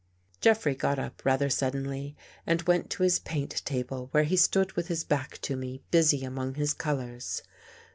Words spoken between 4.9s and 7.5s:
back to me, busy among his colors.